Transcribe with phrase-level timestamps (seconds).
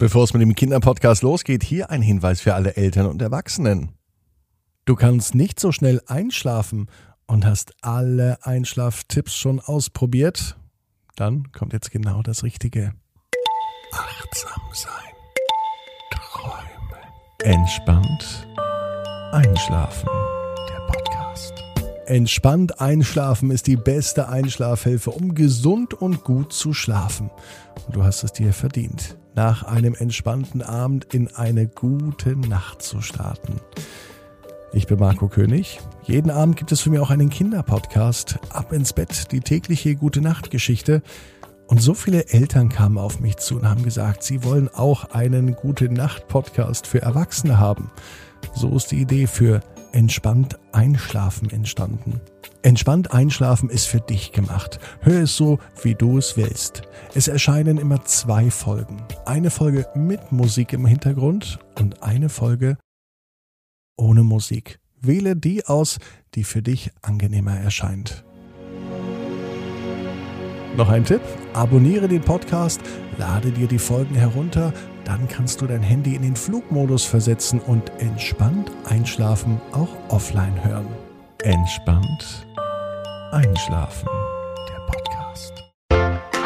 [0.00, 3.90] Bevor es mit dem Kinderpodcast losgeht, hier ein Hinweis für alle Eltern und Erwachsenen.
[4.86, 6.88] Du kannst nicht so schnell einschlafen
[7.26, 10.56] und hast alle Einschlaftipps schon ausprobiert?
[11.16, 12.94] Dann kommt jetzt genau das Richtige.
[13.92, 15.12] Achtsam sein.
[16.10, 17.04] Träumen.
[17.44, 18.48] Entspannt.
[19.32, 20.08] Einschlafen.
[22.10, 27.30] Entspannt einschlafen ist die beste Einschlafhilfe, um gesund und gut zu schlafen.
[27.86, 33.00] Und du hast es dir verdient nach einem entspannten Abend in eine gute Nacht zu
[33.00, 33.60] starten.
[34.72, 35.78] Ich bin Marco König.
[36.02, 38.40] Jeden Abend gibt es für mich auch einen Kinderpodcast.
[38.48, 41.02] Ab ins Bett, die tägliche Gute Nacht Geschichte.
[41.68, 45.54] Und so viele Eltern kamen auf mich zu und haben gesagt, sie wollen auch einen
[45.54, 47.92] Gute Nacht Podcast für Erwachsene haben.
[48.56, 49.60] So ist die Idee für
[49.92, 52.20] entspannt einschlafen entstanden.
[52.62, 54.78] Entspannt einschlafen ist für dich gemacht.
[55.00, 56.82] Hör es so, wie du es willst.
[57.14, 59.02] Es erscheinen immer zwei Folgen.
[59.26, 62.76] Eine Folge mit Musik im Hintergrund und eine Folge
[63.96, 64.78] ohne Musik.
[65.00, 65.98] Wähle die aus,
[66.34, 68.24] die für dich angenehmer erscheint.
[70.76, 71.20] Noch ein Tipp?
[71.52, 72.80] Abonniere den Podcast,
[73.18, 74.72] lade dir die Folgen herunter,
[75.10, 80.86] dann kannst du dein Handy in den Flugmodus versetzen und entspannt einschlafen, auch offline hören.
[81.42, 82.46] Entspannt
[83.32, 84.08] einschlafen.
[84.68, 85.52] Der Podcast.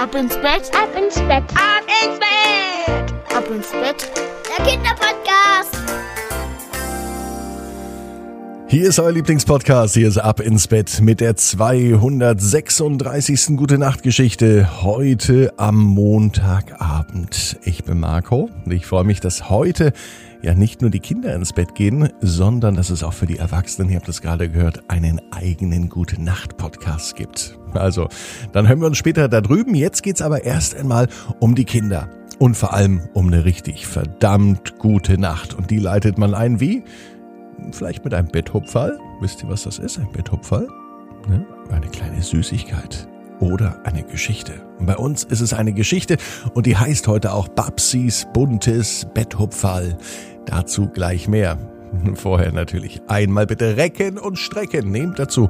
[0.00, 4.10] Ab ins Bett, ab ins Bett, ab ins Bett, ab ins Bett.
[4.48, 5.33] Der Kinderpodcast.
[8.74, 9.94] Hier ist euer Lieblingspodcast.
[9.94, 13.56] Hier ist Ab ins Bett mit der 236.
[13.56, 17.56] Gute Nacht Geschichte heute am Montagabend.
[17.62, 19.92] Ich bin Marco und ich freue mich, dass heute
[20.42, 23.90] ja nicht nur die Kinder ins Bett gehen, sondern dass es auch für die Erwachsenen,
[23.90, 27.56] ihr habt es gerade gehört, einen eigenen Gute Nacht Podcast gibt.
[27.74, 28.08] Also,
[28.50, 29.76] dann hören wir uns später da drüben.
[29.76, 31.06] Jetzt geht's aber erst einmal
[31.38, 32.08] um die Kinder.
[32.40, 35.54] Und vor allem um eine richtig verdammt gute Nacht.
[35.54, 36.82] Und die leitet man ein wie?
[37.72, 38.98] Vielleicht mit einem Betthupferl.
[39.20, 39.98] Wisst ihr, was das ist?
[39.98, 40.68] Ein Betthupferl?
[41.28, 41.46] Ne?
[41.70, 43.08] Eine kleine Süßigkeit.
[43.40, 44.52] Oder eine Geschichte.
[44.78, 46.16] Und bei uns ist es eine Geschichte
[46.54, 49.98] und die heißt heute auch Babsis buntes Betthupferl.
[50.46, 51.58] Dazu gleich mehr.
[52.14, 54.90] Vorher natürlich einmal bitte recken und strecken.
[54.90, 55.48] Nehmt dazu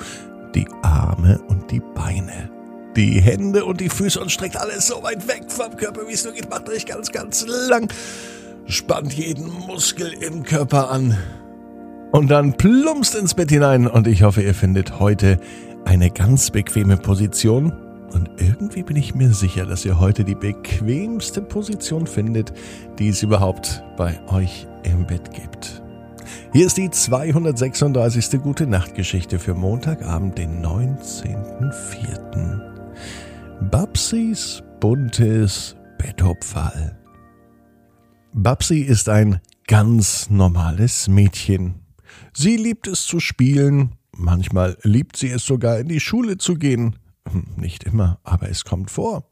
[0.54, 2.50] die Arme und die Beine.
[2.96, 6.24] Die Hände und die Füße und streckt alles so weit weg vom Körper, wie es
[6.24, 6.48] nur geht.
[6.48, 7.92] Macht euch ganz, ganz lang.
[8.66, 11.18] Spannt jeden Muskel im Körper an
[12.14, 15.40] und dann plumpst ins Bett hinein und ich hoffe, ihr findet heute
[15.84, 17.72] eine ganz bequeme Position.
[18.12, 22.52] Und irgendwie bin ich mir sicher, dass ihr heute die bequemste Position findet,
[23.00, 25.82] die es überhaupt bei euch im Bett gibt.
[26.52, 28.40] Hier ist die 236.
[28.40, 32.60] Gute Nachtgeschichte für Montagabend, den 19.04.
[33.72, 36.96] Babsis buntes Betthupferl.
[38.32, 41.83] Babsi ist ein ganz normales Mädchen.
[42.36, 46.96] Sie liebt es zu spielen, manchmal liebt sie es sogar in die Schule zu gehen.
[47.30, 49.30] Hm, nicht immer, aber es kommt vor.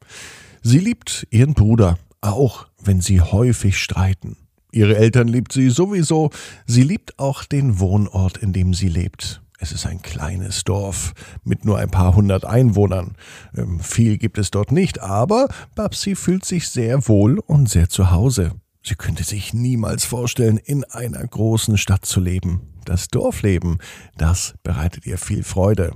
[0.62, 4.36] Sie liebt ihren Bruder, auch wenn sie häufig streiten.
[4.70, 6.30] Ihre Eltern liebt sie sowieso,
[6.66, 9.42] sie liebt auch den Wohnort, in dem sie lebt.
[9.58, 11.12] Es ist ein kleines Dorf
[11.44, 13.16] mit nur ein paar hundert Einwohnern.
[13.56, 18.10] Ähm, viel gibt es dort nicht, aber Babsi fühlt sich sehr wohl und sehr zu
[18.10, 18.52] Hause.
[18.84, 22.71] Sie könnte sich niemals vorstellen, in einer großen Stadt zu leben.
[22.84, 23.78] Das Dorfleben,
[24.16, 25.92] das bereitet ihr viel Freude.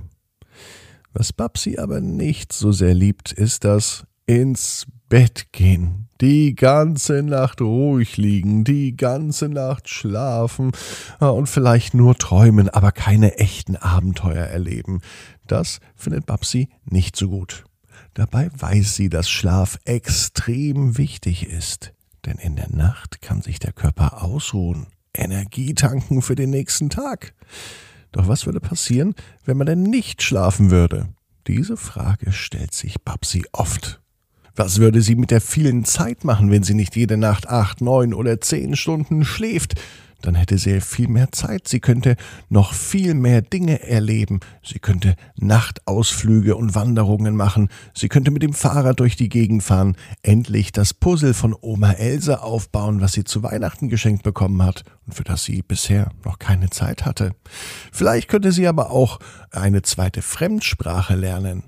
[1.13, 6.09] Was Babsi aber nicht so sehr liebt, ist das ins Bett gehen.
[6.19, 10.71] Die ganze Nacht ruhig liegen, die ganze Nacht schlafen
[11.19, 15.01] und vielleicht nur träumen, aber keine echten Abenteuer erleben.
[15.45, 17.65] Das findet Babsi nicht so gut.
[18.13, 21.93] Dabei weiß sie, dass Schlaf extrem wichtig ist.
[22.25, 24.87] Denn in der Nacht kann sich der Körper ausruhen.
[25.13, 27.33] Energie tanken für den nächsten Tag.
[28.11, 31.09] Doch was würde passieren, wenn man denn nicht schlafen würde?
[31.47, 34.01] Diese Frage stellt sich Babsi oft.
[34.55, 38.13] Was würde sie mit der vielen Zeit machen, wenn sie nicht jede Nacht acht, neun
[38.13, 39.75] oder zehn Stunden schläft?
[40.21, 41.67] Dann hätte sie viel mehr Zeit.
[41.67, 42.15] Sie könnte
[42.49, 44.39] noch viel mehr Dinge erleben.
[44.63, 47.69] Sie könnte Nachtausflüge und Wanderungen machen.
[47.93, 52.41] Sie könnte mit dem Fahrrad durch die Gegend fahren, endlich das Puzzle von Oma Else
[52.41, 56.69] aufbauen, was sie zu Weihnachten geschenkt bekommen hat und für das sie bisher noch keine
[56.69, 57.35] Zeit hatte.
[57.91, 59.19] Vielleicht könnte sie aber auch
[59.51, 61.63] eine zweite Fremdsprache lernen.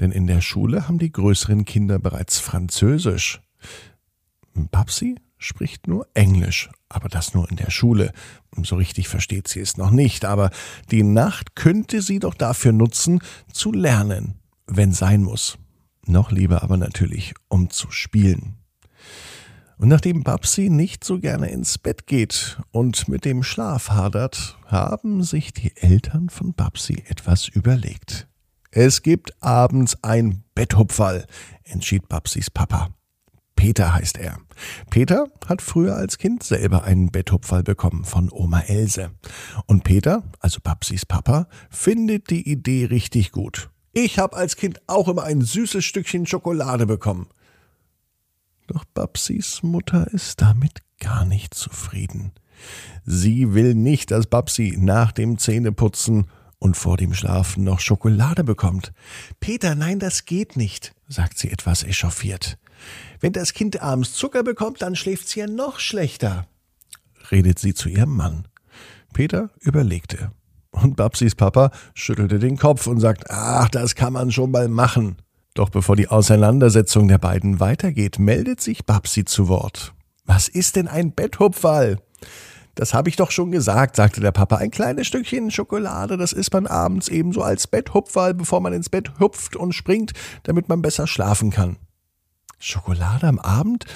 [0.00, 3.40] Denn in der Schule haben die größeren Kinder bereits Französisch.
[4.54, 8.12] Babsi spricht nur Englisch, aber das nur in der Schule.
[8.62, 10.50] So richtig versteht sie es noch nicht, aber
[10.90, 13.20] die Nacht könnte sie doch dafür nutzen,
[13.52, 15.58] zu lernen, wenn sein muss.
[16.06, 18.56] Noch lieber aber natürlich, um zu spielen.
[19.78, 25.24] Und nachdem Babsi nicht so gerne ins Bett geht und mit dem Schlaf hadert, haben
[25.24, 28.28] sich die Eltern von Babsi etwas überlegt.
[28.70, 31.26] Es gibt abends ein Betthupferl,
[31.64, 32.94] entschied Babsis Papa.
[33.62, 34.40] Peter heißt er.
[34.90, 39.12] Peter hat früher als Kind selber einen Betthupferl bekommen von Oma Else.
[39.66, 43.70] Und Peter, also Babsis Papa, findet die Idee richtig gut.
[43.92, 47.28] Ich habe als Kind auch immer ein süßes Stückchen Schokolade bekommen.
[48.66, 52.32] Doch Babsis Mutter ist damit gar nicht zufrieden.
[53.04, 56.26] Sie will nicht, dass Babsi nach dem Zähneputzen
[56.58, 58.92] und vor dem Schlafen noch Schokolade bekommt.
[59.38, 62.58] Peter, nein, das geht nicht, sagt sie etwas echauffiert.
[63.20, 66.46] Wenn das Kind abends Zucker bekommt, dann schläft sie ja noch schlechter,
[67.30, 68.48] redet sie zu ihrem Mann.
[69.12, 70.32] Peter überlegte.
[70.70, 75.16] Und Babsis Papa schüttelte den Kopf und sagt, ach, das kann man schon mal machen.
[75.54, 79.92] Doch bevor die Auseinandersetzung der beiden weitergeht, meldet sich Babsi zu Wort.
[80.24, 81.98] Was ist denn ein Betthupferl?
[82.74, 84.56] Das habe ich doch schon gesagt, sagte der Papa.
[84.56, 89.12] Ein kleines Stückchen Schokolade, das isst man abends ebenso als Betthupferl, bevor man ins Bett
[89.18, 90.12] hüpft und springt,
[90.44, 91.76] damit man besser schlafen kann.
[92.64, 93.86] Schokolade am Abend?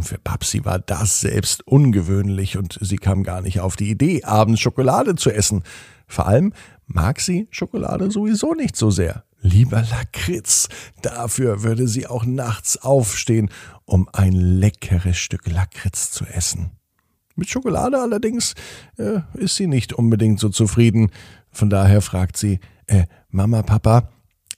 [0.00, 4.60] Für Babsi war das selbst ungewöhnlich und sie kam gar nicht auf die Idee, abends
[4.60, 5.64] Schokolade zu essen.
[6.06, 6.52] Vor allem
[6.86, 9.24] mag sie Schokolade sowieso nicht so sehr.
[9.40, 10.68] Lieber Lakritz.
[11.02, 13.50] Dafür würde sie auch nachts aufstehen,
[13.86, 16.70] um ein leckeres Stück Lakritz zu essen.
[17.34, 18.54] Mit Schokolade allerdings
[18.98, 21.10] äh, ist sie nicht unbedingt so zufrieden.
[21.50, 24.10] Von daher fragt sie, äh, Mama, Papa,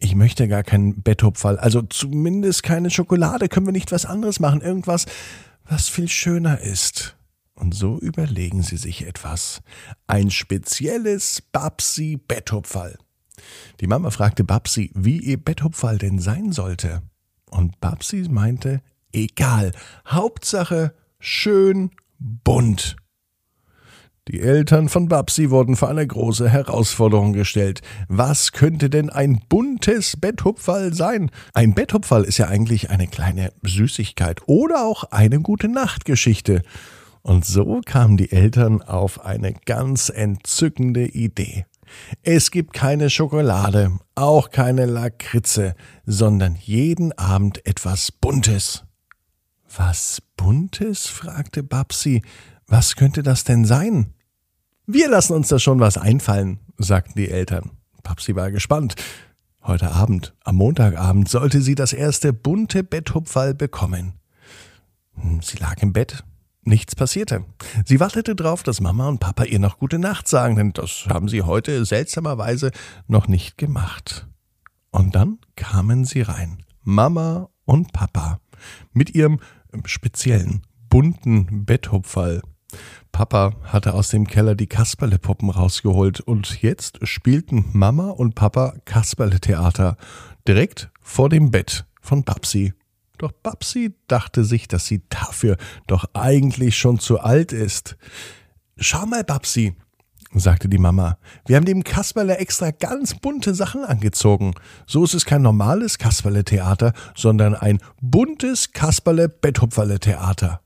[0.04, 3.48] ich möchte gar keinen Betthupferl, also zumindest keine Schokolade.
[3.48, 4.60] Können wir nicht was anderes machen?
[4.60, 5.06] Irgendwas,
[5.64, 7.16] was viel schöner ist.
[7.54, 9.62] Und so überlegen sie sich etwas.
[10.06, 12.98] Ein spezielles Babsi-Betthupferl.
[13.80, 17.00] Die Mama fragte Babsi, wie ihr Betthupferl denn sein sollte.
[17.50, 19.72] Und Babsi meinte, egal,
[20.06, 22.96] Hauptsache schön bunt.
[24.28, 27.82] Die Eltern von Babsi wurden vor eine große Herausforderung gestellt.
[28.08, 31.30] Was könnte denn ein buntes Betthupferl sein?
[31.52, 36.62] Ein Betthupferl ist ja eigentlich eine kleine Süßigkeit oder auch eine gute Nachtgeschichte.
[37.20, 41.66] Und so kamen die Eltern auf eine ganz entzückende Idee.
[42.22, 45.74] Es gibt keine Schokolade, auch keine Lakritze,
[46.06, 48.84] sondern jeden Abend etwas Buntes.
[49.76, 51.08] Was Buntes?
[51.08, 52.22] fragte Babsi.
[52.76, 54.14] Was könnte das denn sein?
[54.84, 57.70] Wir lassen uns da schon was einfallen, sagten die Eltern.
[58.02, 58.96] Babsi war gespannt.
[59.62, 64.14] Heute Abend, am Montagabend, sollte sie das erste bunte Betthupferl bekommen.
[65.40, 66.24] Sie lag im Bett,
[66.64, 67.44] Nichts passierte.
[67.84, 71.28] Sie wartete darauf, dass Mama und Papa ihr noch gute Nacht sagen, denn das haben
[71.28, 72.72] sie heute seltsamerweise
[73.06, 74.26] noch nicht gemacht.
[74.90, 76.64] Und dann kamen sie rein.
[76.82, 78.40] Mama und Papa.
[78.92, 79.38] Mit ihrem
[79.84, 82.42] speziellen, bunten Betthupferl.
[83.12, 89.96] Papa hatte aus dem Keller die Kasperlepuppen rausgeholt und jetzt spielten Mama und Papa Kasperle-Theater
[90.46, 92.72] direkt vor dem Bett von Babsi
[93.18, 95.56] doch Babsi dachte sich, dass sie dafür
[95.86, 97.96] doch eigentlich schon zu alt ist.
[98.76, 99.74] Schau mal, Babsi,
[100.34, 104.54] sagte die Mama, wir haben dem Kasperle extra ganz bunte Sachen angezogen.
[104.86, 110.60] So ist es kein normales Kasperle-Theater, sondern ein buntes Kasperle-Betthupferle-Theater.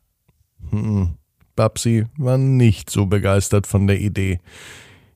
[0.70, 1.16] Hm,
[1.58, 4.38] Babsi war nicht so begeistert von der Idee.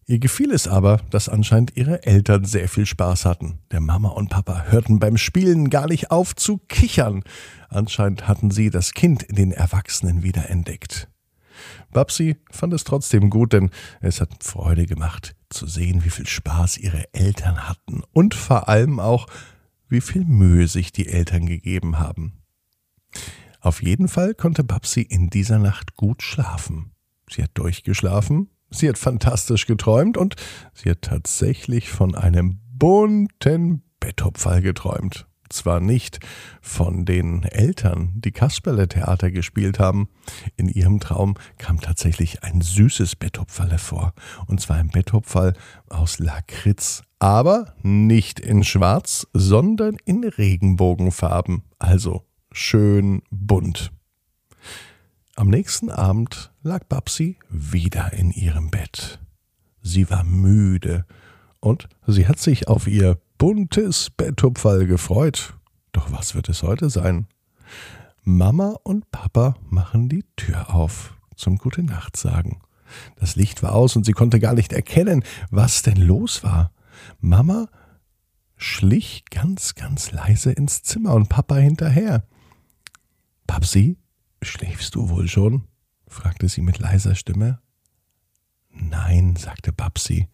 [0.06, 3.60] Ihr gefiel es aber, dass anscheinend ihre Eltern sehr viel Spaß hatten.
[3.70, 7.22] Der Mama und Papa hörten beim Spielen gar nicht auf zu kichern.
[7.68, 11.06] Anscheinend hatten sie das Kind in den Erwachsenen wieder entdeckt.
[11.92, 13.70] Babsi fand es trotzdem gut, denn
[14.00, 18.98] es hat Freude gemacht, zu sehen, wie viel Spaß ihre Eltern hatten und vor allem
[18.98, 19.28] auch,
[19.88, 22.32] wie viel Mühe sich die Eltern gegeben haben.
[23.62, 26.92] Auf jeden Fall konnte Babsi in dieser Nacht gut schlafen.
[27.30, 30.36] Sie hat durchgeschlafen Sie hat fantastisch geträumt und
[30.72, 35.26] sie hat tatsächlich von einem bunten Betthupferl geträumt.
[35.50, 36.20] Zwar nicht
[36.62, 40.08] von den Eltern, die Kasperle-Theater gespielt haben.
[40.56, 44.14] In ihrem Traum kam tatsächlich ein süßes Betthupferl vor.
[44.46, 45.52] Und zwar ein Betthupferl
[45.90, 47.02] aus Lakritz.
[47.18, 51.64] Aber nicht in Schwarz, sondern in Regenbogenfarben.
[51.78, 53.92] Also schön bunt.
[55.34, 59.18] Am nächsten Abend lag Babsi wieder in ihrem Bett.
[59.80, 61.06] Sie war müde
[61.60, 65.54] und sie hat sich auf ihr buntes Betthupferl gefreut.
[65.92, 67.26] Doch was wird es heute sein?
[68.22, 72.60] Mama und Papa machen die Tür auf zum Gute Nacht sagen.
[73.16, 76.72] Das Licht war aus und sie konnte gar nicht erkennen, was denn los war.
[77.20, 77.68] Mama
[78.56, 82.24] schlich ganz, ganz leise ins Zimmer und Papa hinterher.
[83.52, 83.98] Babsi,
[84.40, 85.64] Schläfst du wohl schon?
[86.08, 87.60] fragte sie mit leiser Stimme.
[88.70, 90.28] Nein, sagte Babsi.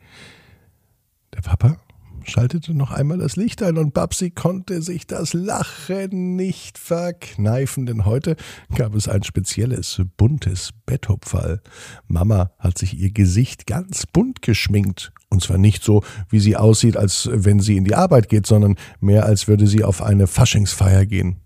[1.34, 1.78] Der Papa
[2.22, 8.04] schaltete noch einmal das Licht ein und Babsi konnte sich das Lachen nicht verkneifen, denn
[8.04, 8.36] heute
[8.76, 11.60] gab es ein spezielles, buntes Betthupferl.
[12.06, 15.12] Mama hat sich ihr Gesicht ganz bunt geschminkt.
[15.28, 18.76] Und zwar nicht so, wie sie aussieht, als wenn sie in die Arbeit geht, sondern
[19.00, 21.40] mehr, als würde sie auf eine Faschingsfeier gehen.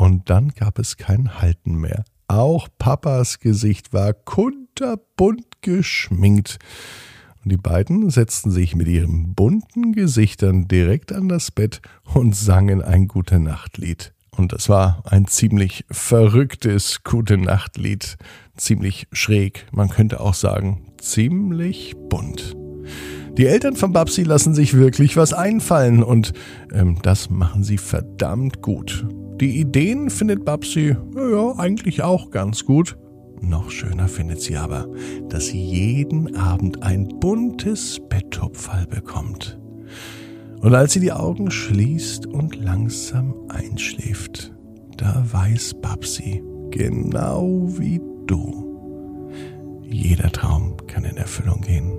[0.00, 2.06] Und dann gab es kein Halten mehr.
[2.26, 6.58] Auch Papas Gesicht war kunterbunt geschminkt.
[7.44, 11.82] Und die beiden setzten sich mit ihren bunten Gesichtern direkt an das Bett
[12.14, 14.14] und sangen ein Gute Nachtlied.
[14.30, 18.16] Und das war ein ziemlich verrücktes Gute Nachtlied,
[18.56, 22.56] ziemlich schräg, man könnte auch sagen, ziemlich bunt.
[23.36, 26.32] Die Eltern von Babsi lassen sich wirklich was einfallen und
[26.72, 29.06] ähm, das machen sie verdammt gut.
[29.40, 32.98] Die Ideen findet Babsi ja eigentlich auch ganz gut.
[33.40, 34.86] Noch schöner findet sie aber,
[35.30, 39.58] dass sie jeden Abend ein buntes Betttopfall bekommt.
[40.60, 44.54] Und als sie die Augen schließt und langsam einschläft,
[44.98, 49.30] da weiß Babsi, genau wie du,
[49.84, 51.98] jeder Traum kann in Erfüllung gehen.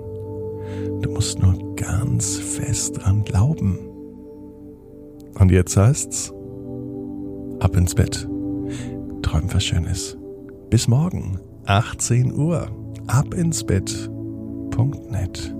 [1.00, 3.80] Du musst nur ganz fest dran glauben.
[5.34, 6.32] Und jetzt heißt's,
[7.62, 8.28] ab ins Bett.
[9.22, 10.16] Träum was Schönes.
[10.68, 12.66] Bis morgen, 18 Uhr.
[13.06, 15.54] Ab ins Bett.net.